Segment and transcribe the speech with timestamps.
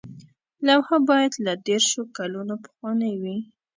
[0.65, 3.37] لوحه باید له دیرشو کلونو پخوانۍ وي.